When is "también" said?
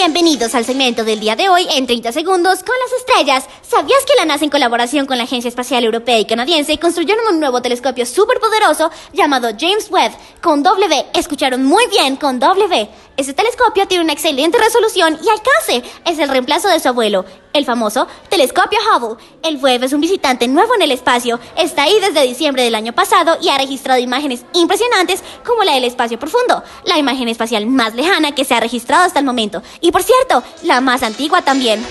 31.42-31.84